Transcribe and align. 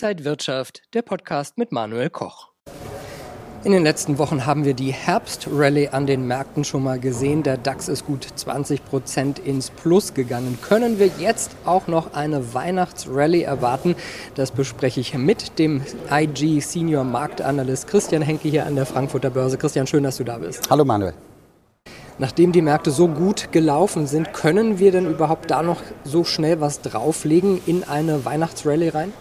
Inside 0.00 0.24
Wirtschaft, 0.24 0.82
der 0.94 1.02
Podcast 1.02 1.58
mit 1.58 1.72
Manuel 1.72 2.08
Koch. 2.08 2.50
In 3.64 3.72
den 3.72 3.82
letzten 3.82 4.18
Wochen 4.18 4.46
haben 4.46 4.64
wir 4.64 4.74
die 4.74 4.92
Herbstrallye 4.92 5.88
an 5.88 6.06
den 6.06 6.24
Märkten 6.28 6.62
schon 6.62 6.84
mal 6.84 7.00
gesehen. 7.00 7.42
Der 7.42 7.56
DAX 7.56 7.88
ist 7.88 8.06
gut 8.06 8.24
20 8.32 8.84
Prozent 8.84 9.40
ins 9.40 9.70
Plus 9.70 10.14
gegangen. 10.14 10.56
Können 10.62 11.00
wir 11.00 11.10
jetzt 11.18 11.50
auch 11.64 11.88
noch 11.88 12.14
eine 12.14 12.54
Weihnachtsrallye 12.54 13.42
erwarten? 13.42 13.96
Das 14.36 14.52
bespreche 14.52 15.00
ich 15.00 15.14
mit 15.14 15.58
dem 15.58 15.82
IG 16.08 16.60
Senior 16.60 17.02
Marktanalyst 17.02 17.88
Christian 17.88 18.22
Henke 18.22 18.48
hier 18.48 18.66
an 18.66 18.76
der 18.76 18.86
Frankfurter 18.86 19.30
Börse. 19.30 19.58
Christian, 19.58 19.88
schön, 19.88 20.04
dass 20.04 20.18
du 20.18 20.22
da 20.22 20.38
bist. 20.38 20.70
Hallo 20.70 20.84
Manuel. 20.84 21.14
Nachdem 22.18 22.52
die 22.52 22.62
Märkte 22.62 22.92
so 22.92 23.08
gut 23.08 23.50
gelaufen 23.50 24.06
sind, 24.06 24.32
können 24.32 24.78
wir 24.78 24.92
denn 24.92 25.10
überhaupt 25.10 25.50
da 25.50 25.64
noch 25.64 25.82
so 26.04 26.22
schnell 26.22 26.60
was 26.60 26.82
drauflegen 26.82 27.60
in 27.66 27.82
eine 27.82 28.24
Weihnachtsrallye 28.24 28.90
rein? 28.90 29.12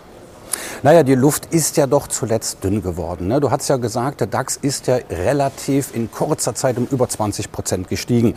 Naja, 0.88 1.04
die 1.04 1.16
Luft 1.16 1.54
ist 1.54 1.76
ja 1.76 1.86
doch 1.86 2.08
zuletzt 2.08 2.64
dünn 2.64 2.82
geworden. 2.82 3.28
Ne? 3.28 3.42
Du 3.42 3.52
hast 3.52 3.68
ja 3.68 3.76
gesagt, 3.76 4.22
der 4.22 4.28
DAX 4.28 4.56
ist 4.56 4.88
ja 4.88 5.00
relativ 5.10 5.94
in 5.94 6.10
kurzer 6.10 6.56
Zeit 6.56 6.78
um 6.78 6.88
über 6.90 7.10
20 7.10 7.52
Prozent 7.52 7.90
gestiegen. 7.90 8.36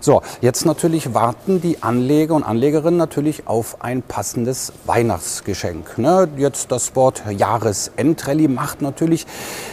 So, 0.00 0.22
jetzt 0.40 0.64
natürlich 0.64 1.12
warten 1.12 1.60
die 1.60 1.82
Anleger 1.82 2.36
und 2.36 2.42
Anlegerinnen 2.42 2.96
natürlich 2.96 3.46
auf 3.48 3.82
ein 3.82 4.00
passendes 4.00 4.72
Weihnachtsgeschenk. 4.86 5.98
Ne? 5.98 6.26
Jetzt 6.38 6.72
das 6.72 6.96
Wort 6.96 7.22
Jahresendrallye 7.28 8.48
macht 8.48 8.80
natürlich 8.80 9.26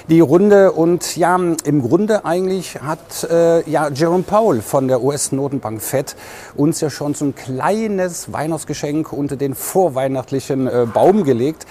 die 0.09 0.20
Runde 0.20 0.73
und 0.73 1.16
ja, 1.16 1.38
im 1.38 1.82
Grunde 1.82 2.26
eigentlich 2.26 2.82
hat 2.82 3.23
äh, 3.32 3.62
ja 3.70 3.88
Jerome 3.88 4.23
Powell 4.23 4.62
von 4.62 4.90
der 4.90 5.02
US-Notenbank 5.02 5.82
Fed 5.82 6.18
uns 6.57 6.82
ja 6.82 6.90
schon 6.90 7.13
so 7.13 7.23
ein 7.23 7.35
kleines 7.35 8.34
Weihnachtsgeschenk 8.34 9.13
unter 9.13 9.38
den 9.38 9.55
vorweihnachtlichen 9.55 10.68
äh, 10.68 10.85
Baum 10.94 11.23
gelegt 11.23 11.65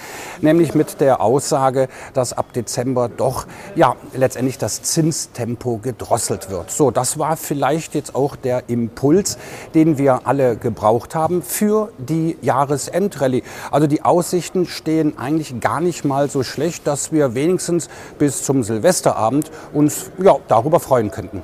nämlich 0.47 0.73
mit 0.73 1.01
der 1.01 1.19
Aussage, 1.21 1.89
dass 2.13 2.33
ab 2.33 2.53
Dezember 2.53 3.09
doch 3.09 3.45
ja 3.75 3.95
letztendlich 4.13 4.57
das 4.57 4.81
Zinstempo 4.81 5.77
gedrosselt 5.77 6.49
wird. 6.49 6.71
So, 6.71 6.89
das 6.89 7.19
war 7.19 7.35
vielleicht 7.35 7.95
jetzt 7.95 8.15
auch 8.15 8.35
der 8.35 8.69
Impuls, 8.69 9.37
den 9.73 9.97
wir 9.97 10.21
alle 10.25 10.55
gebraucht 10.55 11.15
haben 11.15 11.41
für 11.41 11.91
die 11.97 12.37
Jahresendrallye. 12.41 13.43
Also 13.71 13.87
die 13.87 14.03
Aussichten 14.03 14.65
stehen 14.65 15.17
eigentlich 15.17 15.59
gar 15.59 15.81
nicht 15.81 16.05
mal 16.05 16.29
so 16.29 16.43
schlecht, 16.43 16.87
dass 16.87 17.11
wir 17.11 17.35
wenigstens 17.35 17.89
bis 18.17 18.43
zum 18.43 18.63
Silvesterabend 18.63 19.51
uns 19.73 20.11
ja, 20.17 20.37
darüber 20.47 20.79
freuen 20.79 21.11
könnten. 21.11 21.43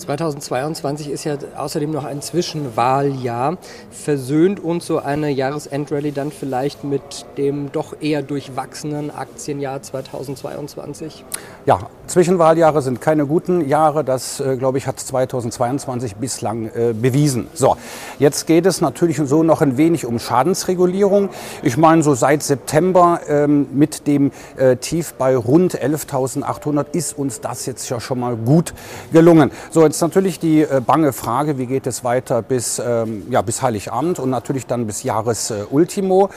2022 0.00 1.10
ist 1.10 1.24
ja 1.24 1.36
außerdem 1.56 1.90
noch 1.90 2.04
ein 2.04 2.22
Zwischenwahljahr. 2.22 3.58
Versöhnt 3.90 4.58
uns 4.58 4.86
so 4.86 4.98
eine 4.98 5.30
Jahresendrallye 5.30 6.12
dann 6.12 6.32
vielleicht 6.32 6.84
mit 6.84 7.26
dem 7.36 7.70
doch 7.70 7.94
eher 8.00 8.22
durchwachsenen 8.22 9.10
Aktienjahr 9.10 9.82
2022? 9.82 11.24
Ja, 11.66 11.78
Zwischenwahljahre 12.06 12.82
sind 12.82 13.00
keine 13.00 13.26
guten 13.26 13.68
Jahre. 13.68 14.02
Das, 14.02 14.40
äh, 14.40 14.56
glaube 14.56 14.78
ich, 14.78 14.86
hat 14.86 14.98
2022 14.98 16.16
bislang 16.16 16.66
äh, 16.66 16.92
bewiesen. 16.92 17.46
So, 17.54 17.76
jetzt 18.18 18.46
geht 18.46 18.66
es 18.66 18.80
natürlich 18.80 19.18
so 19.24 19.42
noch 19.42 19.60
ein 19.60 19.76
wenig 19.76 20.06
um 20.06 20.18
Schadensregulierung. 20.18 21.28
Ich 21.62 21.76
meine, 21.76 22.02
so 22.02 22.14
seit 22.14 22.42
September 22.42 23.20
ähm, 23.28 23.68
mit 23.72 24.06
dem 24.06 24.32
äh, 24.56 24.76
Tief 24.76 25.14
bei 25.14 25.36
rund 25.36 25.78
11.800 25.78 26.86
ist 26.92 27.16
uns 27.16 27.40
das 27.40 27.66
jetzt 27.66 27.88
ja 27.88 28.00
schon 28.00 28.18
mal 28.18 28.36
gut 28.36 28.74
gelungen. 29.12 29.50
So, 29.70 29.89
jetzt 29.90 30.00
natürlich 30.02 30.38
die 30.38 30.62
äh, 30.62 30.80
bange 30.80 31.12
Frage, 31.12 31.58
wie 31.58 31.66
geht 31.66 31.84
es 31.88 32.04
weiter 32.04 32.42
bis, 32.42 32.78
ähm, 32.78 33.26
ja, 33.28 33.42
bis 33.42 33.60
Heiligabend 33.60 34.20
und 34.20 34.30
natürlich 34.30 34.66
dann 34.66 34.86
bis 34.86 35.02
Jahresultimo. 35.02 36.30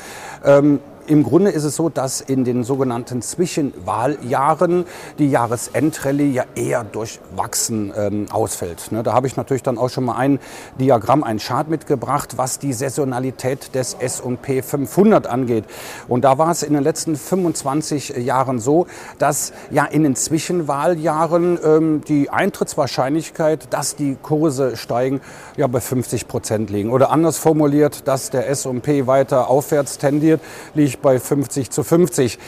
Ähm, 0.43 0.79
im 1.07 1.23
Grunde 1.23 1.51
ist 1.51 1.63
es 1.63 1.75
so, 1.75 1.89
dass 1.89 2.21
in 2.21 2.45
den 2.45 2.63
sogenannten 2.63 3.21
Zwischenwahljahren 3.21 4.85
die 5.19 5.29
Jahresendrallye 5.29 6.31
ja 6.31 6.45
eher 6.55 6.83
durchwachsen 6.83 7.93
ähm, 7.95 8.25
ausfällt. 8.31 8.91
Ne, 8.91 9.03
da 9.03 9.13
habe 9.13 9.27
ich 9.27 9.35
natürlich 9.35 9.63
dann 9.63 9.77
auch 9.77 9.89
schon 9.89 10.05
mal 10.05 10.15
ein 10.15 10.39
Diagramm, 10.79 11.23
ein 11.23 11.39
Chart 11.39 11.67
mitgebracht, 11.67 12.37
was 12.37 12.59
die 12.59 12.73
Saisonalität 12.73 13.75
des 13.75 13.95
S&P 13.95 14.61
500 14.61 15.27
angeht. 15.27 15.65
Und 16.07 16.23
da 16.23 16.37
war 16.37 16.51
es 16.51 16.63
in 16.63 16.73
den 16.73 16.83
letzten 16.83 17.15
25 17.15 18.17
Jahren 18.17 18.59
so, 18.59 18.87
dass 19.19 19.53
ja 19.71 19.85
in 19.85 20.03
den 20.03 20.15
Zwischenwahljahren 20.15 21.59
ähm, 21.63 22.01
die 22.07 22.29
Eintrittswahrscheinlichkeit, 22.29 23.67
dass 23.73 23.95
die 23.95 24.15
Kurse 24.21 24.77
steigen, 24.77 25.21
ja 25.57 25.67
bei 25.67 25.81
50 25.81 26.27
Prozent 26.27 26.69
liegen. 26.69 26.89
Oder 26.91 27.11
anders 27.11 27.37
formuliert, 27.37 28.07
dass 28.07 28.29
der 28.29 28.49
S&P 28.49 29.07
weiter 29.07 29.49
aufwärts 29.49 29.97
tendiert, 29.97 30.41
liegt 30.73 30.92
bei 30.99 31.19
50 31.19 31.69
zu 31.69 31.83
50. 31.83 32.39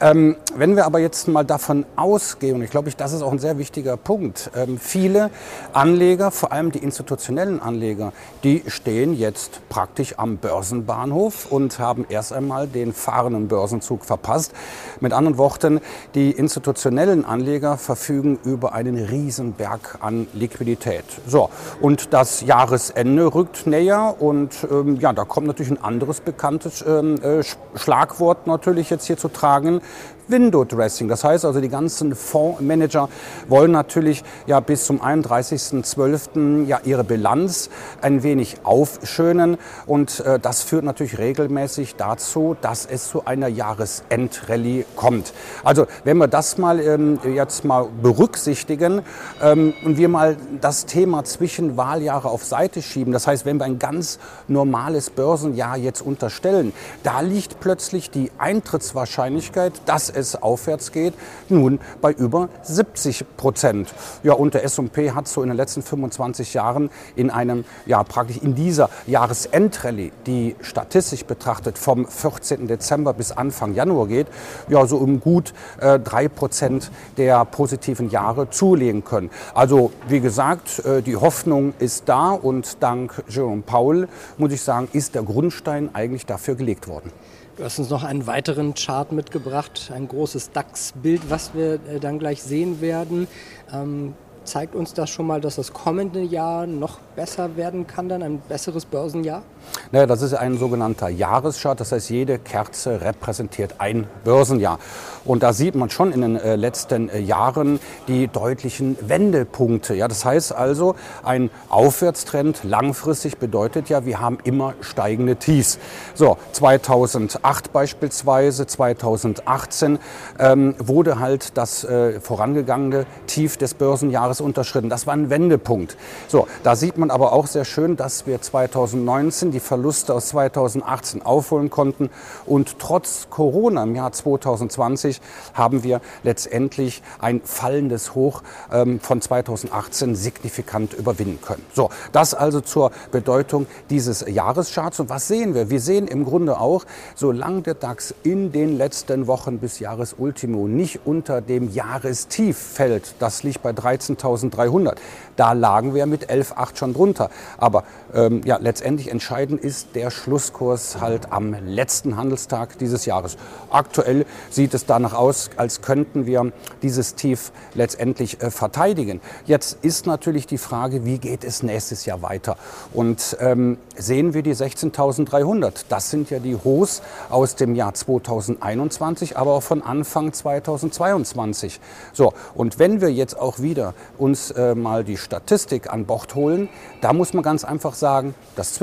Ähm, 0.00 0.36
wenn 0.56 0.76
wir 0.76 0.84
aber 0.84 0.98
jetzt 0.98 1.28
mal 1.28 1.44
davon 1.44 1.86
ausgehen, 1.96 2.56
und 2.56 2.62
ich 2.62 2.70
glaube, 2.70 2.90
das 2.96 3.12
ist 3.12 3.22
auch 3.22 3.32
ein 3.32 3.38
sehr 3.38 3.58
wichtiger 3.58 3.96
Punkt, 3.96 4.50
ähm, 4.54 4.78
viele 4.78 5.30
Anleger, 5.72 6.30
vor 6.30 6.52
allem 6.52 6.72
die 6.72 6.80
institutionellen 6.80 7.60
Anleger, 7.60 8.12
die 8.44 8.62
stehen 8.66 9.16
jetzt 9.16 9.60
praktisch 9.68 10.18
am 10.18 10.36
Börsenbahnhof 10.36 11.50
und 11.50 11.78
haben 11.78 12.06
erst 12.08 12.32
einmal 12.32 12.66
den 12.66 12.92
fahrenden 12.92 13.48
Börsenzug 13.48 14.04
verpasst. 14.04 14.52
Mit 15.00 15.12
anderen 15.12 15.38
Worten, 15.38 15.80
die 16.14 16.30
institutionellen 16.30 17.24
Anleger 17.24 17.76
verfügen 17.76 18.38
über 18.44 18.74
einen 18.74 18.96
Riesenberg 18.96 19.98
an 20.00 20.26
Liquidität. 20.32 21.04
So, 21.26 21.50
und 21.80 22.12
das 22.12 22.42
Jahresende 22.42 23.34
rückt 23.34 23.66
näher 23.66 24.16
und 24.18 24.66
ähm, 24.70 24.96
ja, 25.00 25.12
da 25.12 25.24
kommt 25.24 25.46
natürlich 25.46 25.72
ein 25.72 25.82
anderes 25.82 26.20
bekanntes 26.20 26.84
ähm, 26.86 27.20
äh, 27.22 27.42
Schlagwort 27.74 28.46
natürlich 28.46 28.90
jetzt 28.90 29.06
hier 29.06 29.16
zu 29.16 29.28
tragen. 29.28 29.80
Window 30.28 30.64
Dressing. 30.64 31.08
Das 31.08 31.24
heißt 31.24 31.44
also, 31.44 31.60
die 31.60 31.68
ganzen 31.68 32.14
Fondsmanager 32.14 33.08
wollen 33.48 33.72
natürlich 33.72 34.22
ja 34.46 34.60
bis 34.60 34.86
zum 34.86 35.00
31.12. 35.00 36.66
ja 36.66 36.80
ihre 36.84 37.04
Bilanz 37.04 37.70
ein 38.00 38.22
wenig 38.22 38.56
aufschönen 38.64 39.58
und 39.86 40.20
äh, 40.20 40.38
das 40.38 40.62
führt 40.62 40.84
natürlich 40.84 41.18
regelmäßig 41.18 41.96
dazu, 41.96 42.56
dass 42.60 42.86
es 42.86 43.08
zu 43.08 43.24
einer 43.24 43.48
Jahresendrallye 43.48 44.84
kommt. 44.96 45.32
Also 45.64 45.86
wenn 46.04 46.18
wir 46.18 46.28
das 46.28 46.58
mal 46.58 46.80
ähm, 46.80 47.18
jetzt 47.34 47.64
mal 47.64 47.88
berücksichtigen 48.02 49.02
ähm, 49.42 49.74
und 49.84 49.96
wir 49.96 50.08
mal 50.08 50.36
das 50.60 50.86
Thema 50.86 51.24
zwischen 51.24 51.76
Wahljahre 51.76 52.28
auf 52.28 52.44
Seite 52.44 52.82
schieben, 52.82 53.12
das 53.12 53.26
heißt, 53.26 53.44
wenn 53.44 53.58
wir 53.58 53.64
ein 53.64 53.78
ganz 53.78 54.18
normales 54.48 55.10
Börsenjahr 55.10 55.76
jetzt 55.76 56.02
unterstellen, 56.02 56.72
da 57.02 57.20
liegt 57.20 57.60
plötzlich 57.60 58.10
die 58.10 58.30
Eintrittswahrscheinlichkeit, 58.38 59.72
dass 59.86 60.11
es 60.14 60.40
aufwärts 60.40 60.92
geht, 60.92 61.14
nun 61.48 61.80
bei 62.00 62.12
über 62.12 62.48
70 62.62 63.24
Prozent. 63.36 63.92
Ja, 64.22 64.34
und 64.34 64.54
der 64.54 64.64
S&P 64.64 65.12
hat 65.12 65.28
so 65.28 65.42
in 65.42 65.48
den 65.48 65.56
letzten 65.56 65.82
25 65.82 66.54
Jahren 66.54 66.90
in 67.16 67.30
einem, 67.30 67.64
ja, 67.86 68.02
praktisch 68.02 68.38
in 68.38 68.54
dieser 68.54 68.90
Jahresendrallye, 69.06 70.12
die 70.26 70.56
statistisch 70.60 71.24
betrachtet 71.24 71.78
vom 71.78 72.06
14. 72.06 72.66
Dezember 72.66 73.12
bis 73.12 73.32
Anfang 73.32 73.74
Januar 73.74 74.06
geht, 74.06 74.26
ja, 74.68 74.86
so 74.86 74.96
um 74.96 75.20
gut 75.20 75.52
äh, 75.80 75.98
drei 75.98 76.28
Prozent 76.28 76.90
der 77.16 77.44
positiven 77.44 78.10
Jahre 78.10 78.50
zulegen 78.50 79.04
können. 79.04 79.30
Also, 79.54 79.92
wie 80.08 80.20
gesagt, 80.20 80.84
äh, 80.84 81.02
die 81.02 81.16
Hoffnung 81.16 81.74
ist 81.78 82.08
da 82.08 82.30
und 82.30 82.82
dank 82.82 83.22
Jerome 83.28 83.62
Powell, 83.62 84.08
muss 84.38 84.52
ich 84.52 84.62
sagen, 84.62 84.88
ist 84.92 85.14
der 85.14 85.22
Grundstein 85.22 85.94
eigentlich 85.94 86.26
dafür 86.26 86.54
gelegt 86.54 86.88
worden. 86.88 87.12
Du 87.58 87.64
hast 87.64 87.78
uns 87.78 87.90
noch 87.90 88.02
einen 88.02 88.26
weiteren 88.26 88.72
Chart 88.72 89.12
mitgebracht, 89.12 89.90
ein 89.94 90.08
großes 90.08 90.52
DAX-Bild, 90.52 91.28
was 91.28 91.52
wir 91.52 91.74
äh, 91.74 92.00
dann 92.00 92.18
gleich 92.18 92.42
sehen 92.42 92.80
werden. 92.80 93.28
Ähm, 93.70 94.14
zeigt 94.44 94.74
uns 94.74 94.94
das 94.94 95.10
schon 95.10 95.26
mal, 95.26 95.42
dass 95.42 95.56
das 95.56 95.74
kommende 95.74 96.22
Jahr 96.22 96.66
noch 96.66 96.98
besser 97.14 97.54
werden 97.56 97.86
kann, 97.86 98.08
dann 98.08 98.22
ein 98.22 98.38
besseres 98.48 98.86
Börsenjahr? 98.86 99.42
Naja, 99.90 100.06
das 100.06 100.22
ist 100.22 100.34
ein 100.34 100.58
sogenannter 100.58 101.08
Jahreschart. 101.08 101.80
Das 101.80 101.92
heißt, 101.92 102.10
jede 102.10 102.38
Kerze 102.38 103.00
repräsentiert 103.00 103.76
ein 103.78 104.06
Börsenjahr. 104.24 104.78
Und 105.24 105.42
da 105.42 105.52
sieht 105.52 105.74
man 105.74 105.90
schon 105.90 106.12
in 106.12 106.22
den 106.22 106.36
äh, 106.36 106.56
letzten 106.56 107.08
äh, 107.08 107.20
Jahren 107.20 107.78
die 108.08 108.28
deutlichen 108.28 108.96
Wendepunkte. 109.00 109.94
Ja, 109.94 110.08
das 110.08 110.24
heißt 110.24 110.54
also, 110.54 110.94
ein 111.22 111.50
Aufwärtstrend 111.68 112.64
langfristig 112.64 113.38
bedeutet 113.38 113.88
ja, 113.88 114.04
wir 114.06 114.20
haben 114.20 114.38
immer 114.44 114.74
steigende 114.80 115.36
Tiefs. 115.36 115.78
So, 116.14 116.38
2008 116.52 117.72
beispielsweise, 117.72 118.66
2018 118.66 119.98
ähm, 120.38 120.74
wurde 120.78 121.18
halt 121.18 121.56
das 121.56 121.84
äh, 121.84 122.20
vorangegangene 122.20 123.06
Tief 123.26 123.56
des 123.56 123.74
Börsenjahres 123.74 124.22
Jahres 124.22 124.40
unterschritten. 124.40 124.88
Das 124.88 125.06
war 125.06 125.14
ein 125.14 125.30
Wendepunkt. 125.30 125.96
So, 126.28 126.46
da 126.62 126.76
sieht 126.76 126.96
man 126.96 127.10
aber 127.10 127.32
auch 127.32 127.46
sehr 127.46 127.64
schön, 127.64 127.96
dass 127.96 128.26
wir 128.26 128.40
2019 128.40 129.51
die 129.52 129.60
Verluste 129.60 130.14
aus 130.14 130.28
2018 130.28 131.22
aufholen 131.22 131.70
konnten 131.70 132.10
und 132.46 132.78
trotz 132.78 133.28
Corona 133.30 133.82
im 133.84 133.94
Jahr 133.94 134.12
2020 134.12 135.20
haben 135.54 135.82
wir 135.82 136.00
letztendlich 136.22 137.02
ein 137.20 137.40
fallendes 137.44 138.14
Hoch 138.14 138.42
ähm, 138.72 139.00
von 139.00 139.20
2018 139.20 140.14
signifikant 140.14 140.94
überwinden 140.94 141.40
können. 141.40 141.64
So, 141.72 141.90
das 142.12 142.34
also 142.34 142.60
zur 142.60 142.90
Bedeutung 143.10 143.66
dieses 143.90 144.24
Jahrescharts. 144.26 145.00
Und 145.00 145.08
was 145.08 145.28
sehen 145.28 145.54
wir? 145.54 145.70
Wir 145.70 145.80
sehen 145.80 146.08
im 146.08 146.24
Grunde 146.24 146.58
auch, 146.58 146.84
solange 147.14 147.62
der 147.62 147.74
DAX 147.74 148.14
in 148.22 148.52
den 148.52 148.76
letzten 148.76 149.26
Wochen 149.26 149.58
bis 149.58 149.78
Jahresultimo 149.78 150.66
nicht 150.66 151.00
unter 151.04 151.40
dem 151.40 151.72
Jahrestief 151.72 152.56
fällt, 152.56 153.14
das 153.18 153.42
liegt 153.42 153.62
bei 153.62 153.70
13.300, 153.70 154.96
da 155.36 155.52
lagen 155.52 155.94
wir 155.94 156.06
mit 156.06 156.30
11,8 156.30 156.76
schon 156.76 156.94
drunter. 156.94 157.30
Aber 157.58 157.84
ähm, 158.14 158.40
ja, 158.44 158.58
letztendlich 158.58 159.10
entscheidend 159.10 159.41
ist 159.50 159.94
der 159.94 160.10
Schlusskurs 160.10 161.00
halt 161.00 161.32
am 161.32 161.54
letzten 161.66 162.16
Handelstag 162.16 162.78
dieses 162.78 163.06
Jahres. 163.06 163.36
Aktuell 163.70 164.24
sieht 164.50 164.72
es 164.74 164.86
danach 164.86 165.14
aus, 165.14 165.50
als 165.56 165.82
könnten 165.82 166.26
wir 166.26 166.52
dieses 166.82 167.14
Tief 167.14 167.52
letztendlich 167.74 168.40
äh, 168.40 168.50
verteidigen. 168.50 169.20
Jetzt 169.46 169.78
ist 169.82 170.06
natürlich 170.06 170.46
die 170.46 170.58
Frage, 170.58 171.04
wie 171.04 171.18
geht 171.18 171.44
es 171.44 171.62
nächstes 171.62 172.06
Jahr 172.06 172.22
weiter? 172.22 172.56
Und 172.92 173.36
ähm, 173.40 173.78
sehen 173.96 174.34
wir 174.34 174.42
die 174.42 174.54
16.300? 174.54 175.84
Das 175.88 176.10
sind 176.10 176.30
ja 176.30 176.38
die 176.38 176.56
Hochs 176.56 177.02
aus 177.28 177.56
dem 177.56 177.74
Jahr 177.74 177.94
2021, 177.94 179.36
aber 179.36 179.54
auch 179.54 179.62
von 179.62 179.82
Anfang 179.82 180.32
2022. 180.32 181.80
So, 182.12 182.32
und 182.54 182.78
wenn 182.78 183.00
wir 183.00 183.12
jetzt 183.12 183.38
auch 183.38 183.58
wieder 183.58 183.94
uns 184.18 184.50
äh, 184.52 184.74
mal 184.74 185.04
die 185.04 185.16
Statistik 185.16 185.92
an 185.92 186.06
Bord 186.06 186.34
holen, 186.34 186.68
da 187.00 187.12
muss 187.12 187.32
man 187.34 187.42
ganz 187.42 187.64
einfach 187.64 187.94
sagen, 187.94 188.34
das 188.54 188.74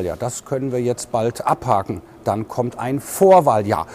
Zwischenwahljahr, 0.00 0.16
das 0.16 0.44
können 0.44 0.72
wir 0.72 0.80
jetzt 0.80 1.12
bald 1.12 1.46
abhaken. 1.46 2.00
Dann 2.24 2.48
kommt 2.48 2.78
ein 2.78 3.00
Vorwahljahr. 3.00 3.86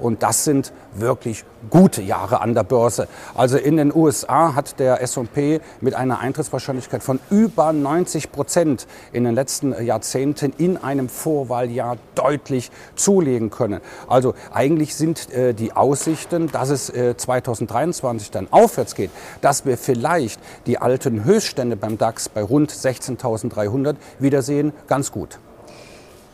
Und 0.00 0.22
das 0.24 0.44
sind 0.44 0.72
wirklich 0.94 1.44
gute 1.70 2.02
Jahre 2.02 2.40
an 2.40 2.52
der 2.54 2.64
Börse. 2.64 3.06
Also 3.34 3.56
in 3.58 3.76
den 3.76 3.94
USA 3.94 4.54
hat 4.54 4.80
der 4.80 5.00
S&P 5.00 5.60
mit 5.80 5.94
einer 5.94 6.18
Eintrittswahrscheinlichkeit 6.18 7.02
von 7.02 7.20
über 7.30 7.72
90 7.72 8.32
Prozent 8.32 8.88
in 9.12 9.22
den 9.24 9.34
letzten 9.34 9.72
Jahrzehnten 9.84 10.52
in 10.58 10.76
einem 10.76 11.08
Vorwahljahr 11.08 11.96
deutlich 12.16 12.72
zulegen 12.96 13.50
können. 13.50 13.80
Also 14.08 14.34
eigentlich 14.52 14.96
sind 14.96 15.32
äh, 15.32 15.54
die 15.54 15.72
Aussichten, 15.72 16.50
dass 16.50 16.70
es 16.70 16.90
äh, 16.90 17.16
2023 17.16 18.32
dann 18.32 18.48
aufwärts 18.50 18.96
geht, 18.96 19.10
dass 19.42 19.64
wir 19.64 19.78
vielleicht 19.78 20.40
die 20.66 20.78
alten 20.78 21.24
Höchststände 21.24 21.76
beim 21.76 21.98
DAX 21.98 22.28
bei 22.28 22.42
rund 22.42 22.72
16.300 22.72 23.94
wiedersehen, 24.18 24.72
ganz 24.88 25.12
gut. 25.12 25.38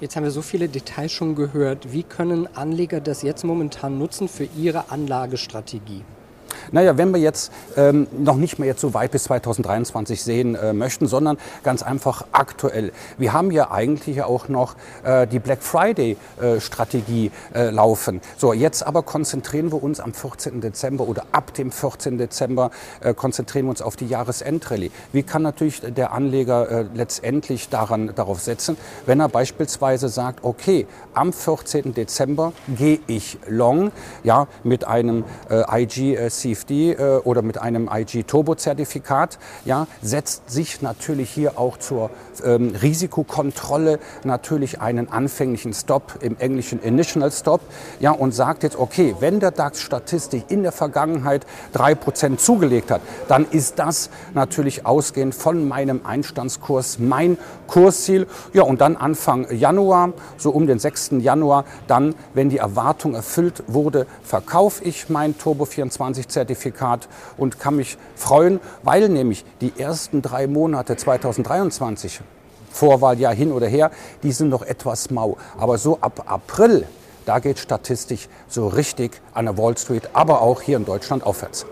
Jetzt 0.01 0.17
haben 0.17 0.25
wir 0.25 0.31
so 0.31 0.41
viele 0.41 0.71
Details 0.71 1.13
schon 1.13 1.35
gehört. 1.35 1.93
Wie 1.93 2.03
können 2.03 2.49
Anleger 2.57 3.03
das 3.03 3.21
jetzt 3.21 3.45
momentan 3.45 3.99
nutzen 3.99 4.29
für 4.29 4.49
ihre 4.57 4.91
Anlagestrategie? 4.91 6.05
Naja, 6.73 6.97
wenn 6.99 7.13
wir 7.13 7.21
jetzt 7.21 7.53
ähm, 7.77 8.07
noch 8.19 8.37
nicht 8.37 8.59
mehr 8.59 8.69
jetzt 8.69 8.81
so 8.81 8.95
weit 8.95 9.11
bis 9.11 9.25
2023 9.25 10.23
sehen 10.23 10.55
äh, 10.55 10.73
möchten, 10.73 11.07
sondern 11.07 11.39
ganz 11.63 11.83
einfach 11.83 12.25
aktuell. 12.33 12.93
Wir 13.19 13.33
haben 13.33 13.51
ja 13.51 13.71
eigentlich 13.71 14.23
auch 14.23 14.49
noch 14.49 14.75
äh, 15.05 15.27
die 15.27 15.39
Black 15.39 15.63
Friday 15.63 16.17
äh, 16.41 16.59
äh, 17.53 17.71
laufen. 17.71 18.21
So, 18.37 18.53
jetzt 18.53 18.87
aber 18.87 19.03
konzentrieren 19.03 19.73
wir 19.73 19.83
uns 19.83 20.01
am 20.01 20.13
14. 20.15 20.61
Dezember 20.61 21.07
oder 21.07 21.25
ab 21.33 21.55
dem 21.55 21.71
14. 21.73 22.19
Dezember 22.19 22.71
äh, 23.01 23.15
konzentrieren 23.15 23.67
wir 23.67 23.71
uns 23.71 23.83
auf 23.83 23.97
die 23.97 24.07
Jahresendrallye. 24.07 24.91
Wie 25.13 25.23
kann 25.23 25.43
natürlich 25.43 25.81
der 25.81 26.13
Anleger 26.13 26.71
äh, 26.71 26.85
letztendlich 26.95 27.69
daran, 27.69 28.13
darauf 28.15 28.41
setzen, 28.41 28.77
wenn 29.07 29.21
er 29.21 29.29
beispielsweise 29.29 30.09
sagt, 30.09 30.45
okay, 30.45 30.87
am 31.15 31.33
14. 31.33 31.95
Dezember 31.95 32.53
gehe 32.69 33.01
ich 33.07 33.39
long, 33.49 33.93
ja, 34.23 34.47
mit 34.63 34.85
einem 34.85 35.25
IG 35.51 36.31
CFD 36.51 36.93
äh, 36.93 37.21
oder 37.25 37.43
mit 37.43 37.59
einem 37.59 37.89
IG-Turbo-Zertifikat, 37.93 39.39
ja, 39.65 39.87
setzt 40.03 40.51
sich 40.51 40.83
natürlich 40.83 41.31
hier 41.31 41.59
auch 41.59 41.79
zur 41.79 42.11
ähm, 42.45 42.75
Risikokontrolle 42.81 43.99
natürlich 44.25 44.81
einen 44.81 45.11
anfänglichen 45.11 45.75
Stop, 45.75 46.19
im 46.21 46.37
Englischen 46.39 46.81
Initial 46.83 47.31
Stop, 47.31 47.61
ja, 48.01 48.13
und 48.13 48.33
sagt 48.33 48.63
jetzt, 48.63 48.77
okay, 48.77 49.15
wenn 49.21 49.41
der 49.41 49.51
DAX-Statistik 49.51 50.45
in 50.49 50.63
der 50.63 50.73
Vergangenheit 50.73 51.47
drei 51.73 51.95
Prozent 51.95 52.41
zugelegt 52.41 52.91
hat, 52.91 53.01
dann 53.29 53.47
ist 53.51 53.79
das 53.79 54.11
natürlich 54.35 54.87
ausgehend 54.87 55.35
von 55.35 55.69
meinem 55.69 56.01
Einstandskurs 56.05 56.99
mein 56.99 57.39
Kursziel. 57.67 58.27
Ja, 58.53 58.63
und 58.63 58.81
dann 58.81 58.97
Anfang 58.97 59.47
Januar, 59.51 60.13
so 60.37 60.51
um 60.51 60.67
den 60.67 60.79
6. 60.79 61.13
Januar, 61.21 61.65
dann, 61.87 62.15
wenn 62.35 62.49
die 62.49 62.59
Erwartung 62.59 63.15
erfüllt 63.15 63.63
wurde, 63.67 64.07
verkaufe 64.23 64.85
ich 64.85 65.09
mein 65.09 65.39
Turbo 65.39 65.65
24 65.65 66.29
Zertifikat 66.41 67.09
und 67.37 67.59
kann 67.59 67.77
mich 67.77 67.99
freuen, 68.17 68.61
weil 68.83 69.09
nämlich 69.11 69.45
die 69.61 69.73
ersten 69.77 70.23
drei 70.23 70.47
Monate 70.47 70.97
2023, 70.97 72.23
Vorwahljahr 72.71 73.35
hin 73.35 73.53
oder 73.53 73.67
her, 73.67 73.91
die 74.23 74.33
sind 74.33 74.49
noch 74.49 74.63
etwas 74.63 75.11
mau. 75.11 75.37
Aber 75.59 75.77
so 75.77 75.99
ab 76.01 76.25
April, 76.27 76.87
da 77.27 77.41
geht 77.41 77.59
statistisch 77.59 78.29
so 78.49 78.69
richtig 78.69 79.21
an 79.35 79.45
der 79.45 79.59
Wall 79.59 79.77
Street, 79.77 80.09
aber 80.15 80.41
auch 80.41 80.63
hier 80.63 80.79
in 80.79 80.87
Deutschland 80.87 81.25
aufwärts. 81.25 81.67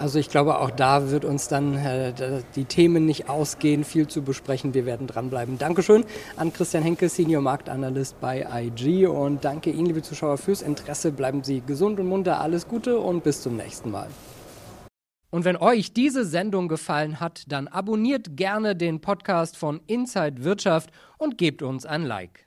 Also 0.00 0.18
ich 0.18 0.28
glaube, 0.28 0.58
auch 0.58 0.70
da 0.70 1.10
wird 1.10 1.24
uns 1.24 1.46
dann 1.46 1.76
äh, 1.76 2.12
die 2.56 2.64
Themen 2.64 3.06
nicht 3.06 3.28
ausgehen, 3.28 3.84
viel 3.84 4.08
zu 4.08 4.22
besprechen. 4.22 4.74
Wir 4.74 4.86
werden 4.86 5.06
dranbleiben. 5.06 5.56
Dankeschön 5.56 6.04
an 6.36 6.52
Christian 6.52 6.82
Henke, 6.82 7.08
Senior 7.08 7.42
Marktanalyst 7.42 8.20
bei 8.20 8.44
IG 8.52 9.06
und 9.06 9.44
danke 9.44 9.70
Ihnen, 9.70 9.86
liebe 9.86 10.02
Zuschauer, 10.02 10.36
fürs 10.36 10.62
Interesse. 10.62 11.12
Bleiben 11.12 11.44
Sie 11.44 11.60
gesund 11.60 12.00
und 12.00 12.08
munter. 12.08 12.40
Alles 12.40 12.66
Gute 12.66 12.98
und 12.98 13.22
bis 13.22 13.40
zum 13.42 13.56
nächsten 13.56 13.92
Mal. 13.92 14.08
Und 15.30 15.44
wenn 15.44 15.56
euch 15.56 15.92
diese 15.92 16.24
Sendung 16.24 16.68
gefallen 16.68 17.18
hat, 17.20 17.44
dann 17.48 17.66
abonniert 17.68 18.36
gerne 18.36 18.76
den 18.76 19.00
Podcast 19.00 19.56
von 19.56 19.80
Inside 19.86 20.44
Wirtschaft 20.44 20.90
und 21.18 21.38
gebt 21.38 21.62
uns 21.62 21.86
ein 21.86 22.02
Like. 22.02 22.43